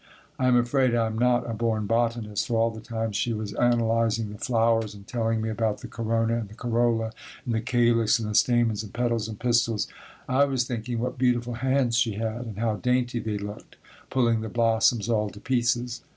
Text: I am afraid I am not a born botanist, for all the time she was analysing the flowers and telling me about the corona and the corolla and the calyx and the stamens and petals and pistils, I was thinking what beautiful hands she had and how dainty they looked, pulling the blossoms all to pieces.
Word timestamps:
I 0.39 0.47
am 0.47 0.55
afraid 0.57 0.95
I 0.95 1.05
am 1.05 1.15
not 1.19 1.47
a 1.47 1.53
born 1.53 1.85
botanist, 1.85 2.47
for 2.47 2.57
all 2.59 2.71
the 2.71 2.79
time 2.81 3.11
she 3.11 3.33
was 3.33 3.53
analysing 3.53 4.31
the 4.31 4.39
flowers 4.39 4.95
and 4.95 5.05
telling 5.05 5.41
me 5.43 5.49
about 5.51 5.81
the 5.81 5.87
corona 5.87 6.37
and 6.39 6.49
the 6.49 6.55
corolla 6.55 7.11
and 7.45 7.53
the 7.53 7.61
calyx 7.61 8.17
and 8.17 8.27
the 8.27 8.33
stamens 8.33 8.81
and 8.81 8.95
petals 8.95 9.27
and 9.27 9.39
pistils, 9.39 9.87
I 10.27 10.45
was 10.45 10.63
thinking 10.63 10.97
what 10.97 11.19
beautiful 11.19 11.53
hands 11.53 11.97
she 11.99 12.13
had 12.13 12.47
and 12.47 12.57
how 12.57 12.77
dainty 12.77 13.19
they 13.19 13.37
looked, 13.37 13.75
pulling 14.09 14.41
the 14.41 14.49
blossoms 14.49 15.07
all 15.07 15.29
to 15.29 15.39
pieces. 15.39 16.01